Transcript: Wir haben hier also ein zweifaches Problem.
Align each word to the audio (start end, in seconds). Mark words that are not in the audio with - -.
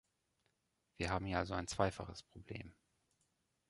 Wir 0.97 1.11
haben 1.11 1.27
hier 1.27 1.37
also 1.37 1.53
ein 1.53 1.67
zweifaches 1.67 2.23
Problem. 2.23 2.73